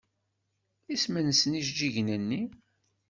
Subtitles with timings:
[0.93, 2.41] Isem-nsen yijeǧǧigen-nni?